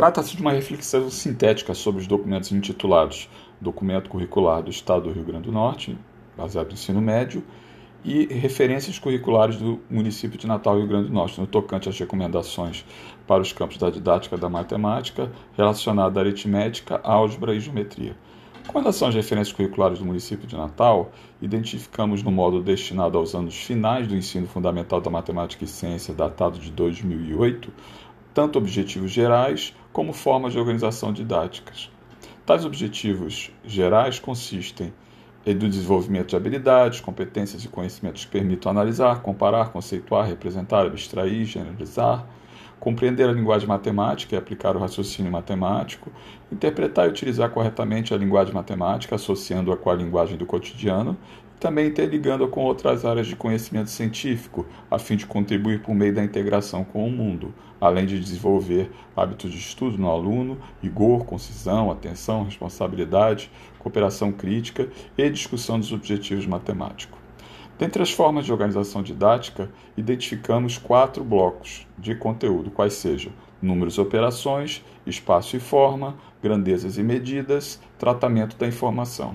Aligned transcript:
Trata-se 0.00 0.34
de 0.34 0.40
uma 0.40 0.52
reflexão 0.52 1.10
sintética 1.10 1.74
sobre 1.74 2.00
os 2.00 2.06
documentos 2.06 2.50
intitulados 2.52 3.28
Documento 3.60 4.08
Curricular 4.08 4.62
do 4.62 4.70
Estado 4.70 5.02
do 5.02 5.12
Rio 5.12 5.24
Grande 5.24 5.44
do 5.44 5.52
Norte, 5.52 5.94
baseado 6.34 6.68
no 6.68 6.72
ensino 6.72 7.02
médio, 7.02 7.44
e 8.02 8.24
referências 8.24 8.98
curriculares 8.98 9.56
do 9.58 9.78
município 9.90 10.38
de 10.38 10.46
Natal, 10.46 10.78
Rio 10.78 10.86
Grande 10.86 11.08
do 11.08 11.12
Norte, 11.12 11.38
no 11.38 11.46
tocante 11.46 11.86
às 11.86 11.98
recomendações 11.98 12.82
para 13.26 13.42
os 13.42 13.52
campos 13.52 13.76
da 13.76 13.90
didática 13.90 14.38
da 14.38 14.48
matemática 14.48 15.30
relacionada 15.54 16.18
à 16.18 16.22
aritmética, 16.22 16.98
álgebra 17.04 17.54
e 17.54 17.60
geometria. 17.60 18.16
Com 18.68 18.78
relação 18.78 19.08
às 19.08 19.14
referências 19.14 19.54
curriculares 19.54 19.98
do 19.98 20.06
município 20.06 20.48
de 20.48 20.56
Natal, 20.56 21.12
identificamos 21.42 22.22
no 22.22 22.30
modo 22.30 22.62
destinado 22.62 23.18
aos 23.18 23.34
anos 23.34 23.54
finais 23.54 24.06
do 24.06 24.16
ensino 24.16 24.46
fundamental 24.46 24.98
da 24.98 25.10
matemática 25.10 25.62
e 25.62 25.68
ciência, 25.68 26.14
datado 26.14 26.58
de 26.58 26.70
2008, 26.70 27.70
tanto 28.32 28.58
objetivos 28.58 29.10
gerais 29.10 29.74
como 29.92 30.12
formas 30.12 30.52
de 30.52 30.58
organização 30.58 31.12
didáticas. 31.12 31.90
Tais 32.46 32.64
objetivos 32.64 33.50
gerais 33.64 34.18
consistem 34.18 34.92
em 35.46 35.56
do 35.56 35.68
desenvolvimento 35.68 36.28
de 36.28 36.36
habilidades, 36.36 37.00
competências 37.00 37.64
e 37.64 37.68
conhecimentos 37.68 38.24
que 38.24 38.30
permitam 38.30 38.70
analisar, 38.70 39.22
comparar, 39.22 39.70
conceituar, 39.70 40.26
representar, 40.26 40.86
abstrair, 40.86 41.44
generalizar, 41.44 42.26
compreender 42.80 43.28
a 43.28 43.32
linguagem 43.32 43.68
matemática 43.68 44.34
e 44.34 44.38
aplicar 44.38 44.74
o 44.74 44.80
raciocínio 44.80 45.30
matemático, 45.30 46.10
interpretar 46.50 47.06
e 47.06 47.10
utilizar 47.10 47.50
corretamente 47.50 48.14
a 48.14 48.16
linguagem 48.16 48.54
matemática, 48.54 49.14
associando-a 49.14 49.76
com 49.76 49.90
a 49.90 49.94
linguagem 49.94 50.38
do 50.38 50.46
cotidiano, 50.46 51.16
e 51.54 51.60
também 51.60 51.88
interligando-a 51.88 52.48
com 52.48 52.64
outras 52.64 53.04
áreas 53.04 53.26
de 53.26 53.36
conhecimento 53.36 53.90
científico, 53.90 54.66
a 54.90 54.98
fim 54.98 55.14
de 55.14 55.26
contribuir 55.26 55.82
por 55.82 55.94
meio 55.94 56.14
da 56.14 56.24
integração 56.24 56.82
com 56.82 57.06
o 57.06 57.10
mundo, 57.10 57.54
além 57.78 58.06
de 58.06 58.18
desenvolver 58.18 58.90
hábitos 59.14 59.50
de 59.50 59.58
estudo 59.58 59.98
no 59.98 60.10
aluno, 60.10 60.58
rigor, 60.82 61.26
concisão, 61.26 61.90
atenção, 61.90 62.44
responsabilidade, 62.44 63.50
cooperação 63.78 64.32
crítica 64.32 64.88
e 65.18 65.28
discussão 65.28 65.78
dos 65.78 65.92
objetivos 65.92 66.46
matemáticos. 66.46 67.19
Dentre 67.80 68.02
as 68.02 68.12
formas 68.12 68.44
de 68.44 68.52
organização 68.52 69.02
didática, 69.02 69.70
identificamos 69.96 70.76
quatro 70.76 71.24
blocos 71.24 71.86
de 71.96 72.14
conteúdo, 72.14 72.70
quais 72.70 72.92
sejam 72.92 73.32
números 73.62 73.94
e 73.94 74.00
operações, 74.02 74.84
espaço 75.06 75.56
e 75.56 75.60
forma, 75.60 76.14
grandezas 76.42 76.98
e 76.98 77.02
medidas, 77.02 77.80
tratamento 77.98 78.54
da 78.58 78.66
informação. 78.66 79.34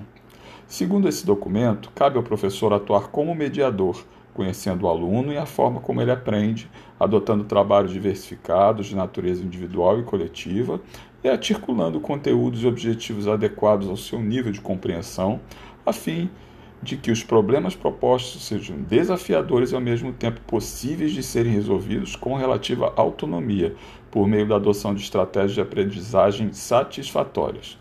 Segundo 0.68 1.08
esse 1.08 1.26
documento, 1.26 1.90
cabe 1.92 2.18
ao 2.18 2.22
professor 2.22 2.72
atuar 2.72 3.08
como 3.08 3.34
mediador, 3.34 4.04
conhecendo 4.32 4.84
o 4.84 4.88
aluno 4.88 5.32
e 5.32 5.36
a 5.36 5.44
forma 5.44 5.80
como 5.80 6.00
ele 6.00 6.12
aprende, 6.12 6.70
adotando 7.00 7.42
trabalhos 7.42 7.90
diversificados 7.90 8.86
de 8.86 8.94
natureza 8.94 9.42
individual 9.42 9.98
e 9.98 10.04
coletiva 10.04 10.80
e 11.24 11.28
articulando 11.28 11.98
conteúdos 11.98 12.62
e 12.62 12.66
objetivos 12.68 13.26
adequados 13.26 13.88
ao 13.88 13.96
seu 13.96 14.20
nível 14.20 14.52
de 14.52 14.60
compreensão, 14.60 15.40
a 15.84 15.92
fim 15.92 16.26
de 16.26 16.46
que 16.84 17.10
os 17.10 17.22
problemas 17.22 17.74
propostos 17.74 18.44
sejam 18.44 18.76
desafiadores 18.82 19.72
e 19.72 19.74
ao 19.74 19.80
mesmo 19.80 20.12
tempo 20.12 20.40
possíveis 20.42 21.12
de 21.12 21.22
serem 21.22 21.52
resolvidos 21.52 22.14
com 22.14 22.34
relativa 22.36 22.92
autonomia, 22.96 23.74
por 24.10 24.26
meio 24.26 24.46
da 24.46 24.56
adoção 24.56 24.94
de 24.94 25.02
estratégias 25.02 25.54
de 25.54 25.60
aprendizagem 25.60 26.52
satisfatórias. 26.52 27.78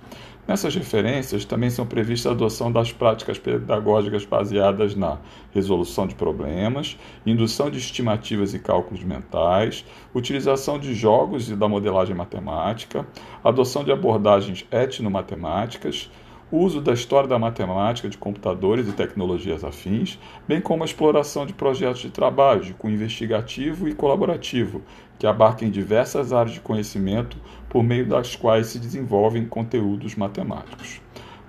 Nessas 0.48 0.76
referências 0.76 1.44
também 1.44 1.72
são 1.72 1.88
previstas 1.88 2.32
a 2.32 2.36
adoção 2.36 2.72
das 2.72 2.92
práticas 2.92 3.40
pedagógicas 3.40 4.26
baseadas 4.26 4.96
na 4.96 5.18
resolução 5.52 6.06
de 6.06 6.14
problemas, 6.14 6.98
indução 7.26 7.72
de 7.72 7.80
estimativas 7.80 8.54
e 8.54 8.60
cálculos 8.60 9.04
mentais, 9.04 9.84
utilização 10.14 10.78
de 10.78 10.94
jogos 10.94 11.50
e 11.50 11.56
da 11.56 11.68
modelagem 11.68 12.16
matemática, 12.16 13.08
adoção 13.44 13.84
de 13.84 13.92
abordagens 13.92 14.68
etnomatemáticas, 14.72 16.12
o 16.52 16.58
uso 16.58 16.80
da 16.80 16.94
história 16.94 17.28
da 17.28 17.40
matemática, 17.40 18.08
de 18.08 18.18
computadores 18.18 18.88
e 18.88 18.94
tecnologias 18.94 19.64
afins, 19.64 20.20
bem 20.48 20.62
como 20.62 20.84
a 20.84 20.86
exploração 20.86 21.46
de 21.46 21.54
projetos 21.54 22.02
de 22.02 22.10
trabalho 22.10 22.62
de 22.62 22.76
investigativo 22.86 23.88
e 23.88 23.96
colaborativo, 23.96 24.82
que 25.18 25.26
abarquem 25.26 25.72
diversas 25.72 26.32
áreas 26.32 26.54
de 26.54 26.62
conhecimento 26.62 27.38
por 27.68 27.84
meio 27.84 28.08
das 28.08 28.36
quais 28.36 28.68
se 28.68 28.80
desenvolvem 28.80 29.46
conteúdos 29.46 30.16
matemáticos. 30.16 31.02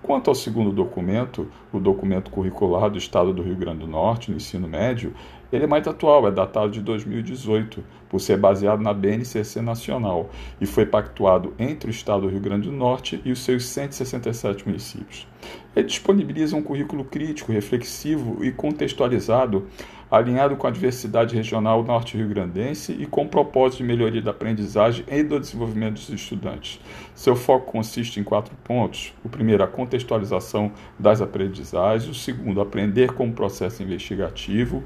Quanto 0.03 0.28
ao 0.28 0.37
segundo 0.37 0.71
documento, 0.71 1.50
o 1.72 1.81
documento 1.81 2.31
curricular 2.31 2.88
do 2.88 2.97
Estado 2.97 3.32
do 3.32 3.42
Rio 3.42 3.56
Grande 3.56 3.81
do 3.81 3.88
Norte, 3.88 4.31
no 4.31 4.37
ensino 4.37 4.69
médio, 4.69 5.12
ele 5.53 5.65
é 5.65 5.67
mais 5.67 5.87
atual, 5.87 6.27
é 6.27 6.31
datado 6.31 6.71
de 6.71 6.81
2018, 6.81 7.83
por 8.09 8.21
ser 8.21 8.37
baseado 8.37 8.81
na 8.81 8.93
BNCC 8.93 9.61
Nacional 9.61 10.31
e 10.61 10.67
foi 10.67 10.87
pactuado 10.87 11.55
entre 11.59 11.91
o 11.91 11.93
Estado 11.93 12.23
do 12.23 12.29
Rio 12.29 12.41
Grande 12.41 12.69
do 12.69 12.75
Norte 12.75 13.21
e 13.25 13.33
os 13.33 13.41
seus 13.41 13.67
167 13.67 14.67
municípios. 14.67 15.27
Ele 15.75 15.87
disponibiliza 15.87 16.57
um 16.57 16.62
currículo 16.62 17.05
crítico, 17.05 17.53
reflexivo 17.53 18.43
e 18.45 18.51
contextualizado, 18.51 19.67
alinhado 20.11 20.57
com 20.57 20.67
a 20.67 20.71
diversidade 20.71 21.34
regional 21.34 21.83
norte-rio-grandense 21.83 22.93
e 22.93 23.07
com 23.07 23.25
o 23.25 23.28
propósito 23.28 23.78
de 23.78 23.84
melhoria 23.84 24.23
da 24.23 24.31
aprendizagem 24.31 25.05
e 25.09 25.23
do 25.23 25.39
desenvolvimento 25.39 25.95
dos 25.95 26.09
estudantes. 26.09 26.81
Seu 27.15 27.37
foco 27.37 27.71
consiste 27.71 28.19
em 28.19 28.25
quatro 28.25 28.55
pontos: 28.65 29.13
o 29.25 29.28
primeiro, 29.28 29.63
a 29.63 29.67
contextualização 29.67 30.73
das 30.99 31.21
aprendizagens, 31.21 32.09
o 32.09 32.15
segundo, 32.15 32.61
aprender 32.61 33.13
como 33.13 33.33
processo 33.33 33.83
investigativo 33.83 34.83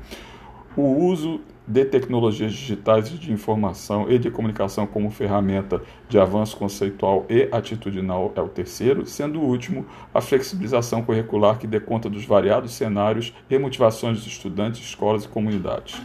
o 0.77 0.83
uso 0.83 1.41
de 1.67 1.85
tecnologias 1.85 2.53
digitais 2.53 3.09
de 3.09 3.33
informação 3.33 4.11
e 4.11 4.19
de 4.19 4.31
comunicação 4.31 4.87
como 4.87 5.11
ferramenta 5.11 5.81
de 6.09 6.19
avanço 6.19 6.57
conceitual 6.57 7.27
e 7.29 7.49
atitudinal 7.53 8.33
é 8.35 8.41
o 8.41 8.49
terceiro, 8.49 9.07
sendo 9.07 9.41
o 9.41 9.45
último 9.45 9.87
a 10.13 10.21
flexibilização 10.21 11.03
curricular 11.03 11.59
que 11.59 11.67
dê 11.67 11.79
conta 11.79 12.11
dos 12.11 12.25
variados 12.25 12.73
cenários 12.73 13.33
e 13.49 13.59
motivações 13.59 14.19
dos 14.19 14.27
estudantes, 14.27 14.81
escolas 14.81 15.25
e 15.25 15.29
comunidades. 15.29 16.01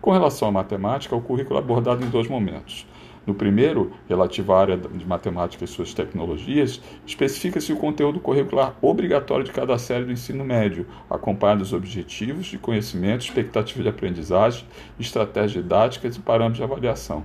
Com 0.00 0.12
relação 0.12 0.48
à 0.48 0.52
matemática, 0.52 1.16
o 1.16 1.20
currículo 1.20 1.58
é 1.58 1.62
abordado 1.62 2.04
em 2.04 2.08
dois 2.08 2.28
momentos. 2.28 2.86
No 3.28 3.34
primeiro, 3.34 3.92
relativo 4.08 4.54
à 4.54 4.58
área 4.58 4.78
de 4.78 5.04
matemática 5.04 5.62
e 5.62 5.68
suas 5.68 5.92
tecnologias, 5.92 6.80
especifica-se 7.06 7.70
o 7.70 7.76
conteúdo 7.76 8.20
curricular 8.20 8.74
obrigatório 8.80 9.44
de 9.44 9.52
cada 9.52 9.76
série 9.76 10.06
do 10.06 10.12
ensino 10.12 10.42
médio, 10.46 10.86
acompanhado 11.10 11.60
dos 11.60 11.74
objetivos 11.74 12.46
de 12.46 12.56
conhecimento, 12.56 13.26
expectativa 13.26 13.82
de 13.82 13.88
aprendizagem, 13.90 14.64
estratégias 14.98 15.62
didáticas 15.62 16.16
e 16.16 16.20
parâmetros 16.20 16.56
de 16.56 16.62
avaliação. 16.62 17.22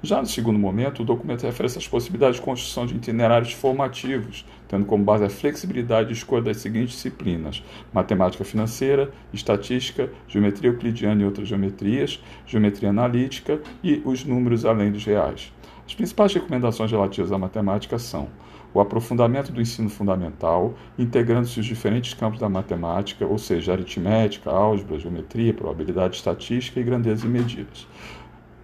Já 0.00 0.20
no 0.20 0.26
segundo 0.28 0.56
momento, 0.56 1.02
o 1.02 1.04
documento 1.04 1.42
refere-se 1.42 1.78
às 1.78 1.88
possibilidades 1.88 2.36
de 2.36 2.42
construção 2.42 2.86
de 2.86 2.94
itinerários 2.94 3.52
formativos, 3.52 4.46
tendo 4.70 4.86
como 4.86 5.02
base 5.02 5.24
a 5.24 5.28
flexibilidade 5.28 6.08
de 6.08 6.14
escolha 6.14 6.42
das 6.42 6.58
seguintes 6.58 6.94
disciplinas: 6.94 7.62
matemática 7.92 8.44
financeira, 8.44 9.10
estatística, 9.32 10.08
geometria 10.28 10.70
euclidiana 10.70 11.22
e 11.22 11.24
outras 11.24 11.48
geometrias, 11.48 12.22
geometria 12.46 12.90
analítica 12.90 13.60
e 13.82 14.00
os 14.04 14.24
números 14.24 14.64
além 14.64 14.92
dos 14.92 15.04
reais. 15.04 15.52
As 15.84 15.94
principais 15.94 16.32
recomendações 16.32 16.92
relativas 16.92 17.32
à 17.32 17.36
matemática 17.36 17.98
são 17.98 18.28
o 18.72 18.78
aprofundamento 18.78 19.50
do 19.50 19.60
ensino 19.60 19.90
fundamental, 19.90 20.74
integrando-se 20.96 21.58
os 21.58 21.66
diferentes 21.66 22.14
campos 22.14 22.38
da 22.38 22.48
matemática, 22.48 23.26
ou 23.26 23.36
seja, 23.36 23.72
aritmética, 23.72 24.48
álgebra, 24.48 25.00
geometria, 25.00 25.52
probabilidade 25.52 26.14
estatística 26.14 26.78
e 26.78 26.84
grandeza 26.84 27.26
e 27.26 27.28
medidas. 27.28 27.88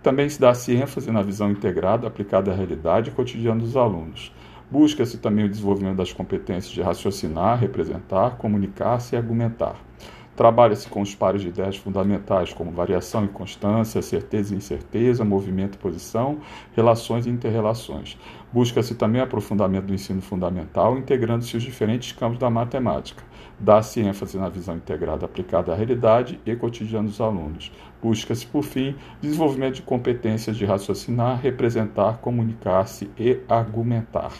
Também 0.04 0.28
se 0.28 0.40
dá-se 0.40 0.72
ênfase 0.72 1.10
na 1.10 1.20
visão 1.20 1.50
integrada 1.50 2.06
aplicada 2.06 2.52
à 2.52 2.54
realidade 2.54 3.10
cotidiana 3.10 3.60
dos 3.60 3.76
alunos. 3.76 4.30
Busca-se 4.71 5.19
também 5.19 5.44
o 5.44 5.49
desenvolvimento 5.49 5.97
das 5.97 6.12
competências 6.12 6.72
de 6.72 6.82
raciocinar, 6.82 7.59
representar, 7.59 8.37
comunicar-se 8.37 9.15
e 9.15 9.19
argumentar. 9.19 9.77
Trabalha-se 10.37 10.87
com 10.88 11.00
os 11.00 11.15
pares 11.15 11.41
de 11.41 11.49
ideias 11.49 11.78
fundamentais, 11.78 12.53
como 12.53 12.71
variação 12.71 13.25
e 13.25 13.28
constância, 13.28 14.03
certeza 14.03 14.53
e 14.53 14.59
incerteza, 14.59 15.25
movimento 15.25 15.77
e 15.77 15.78
posição, 15.78 16.41
relações 16.75 17.27
e 17.27 17.31
interrelações. 17.31 18.19
Busca-se 18.53 18.95
também 18.97 19.22
aprofundamento 19.22 19.86
do 19.86 19.95
ensino 19.95 20.21
fundamental, 20.21 20.98
integrando-se 20.98 21.57
os 21.57 21.62
diferentes 21.62 22.12
campos 22.12 22.39
da 22.39 22.51
matemática. 22.51 23.24
Dá-se 23.59 24.01
ênfase 24.01 24.36
na 24.36 24.51
visão 24.51 24.77
integrada 24.77 25.24
aplicada 25.24 25.72
à 25.72 25.74
realidade 25.74 26.39
e 26.45 26.54
cotidiano 26.54 27.09
dos 27.09 27.21
alunos. 27.21 27.72
Busca-se, 28.03 28.47
por 28.47 28.62
fim, 28.62 28.95
desenvolvimento 29.22 29.77
de 29.77 29.83
competências 29.83 30.59
de 30.59 30.66
raciocinar, 30.66 31.41
representar, 31.41 32.19
comunicar-se 32.19 33.10
e 33.16 33.41
argumentar. 33.48 34.33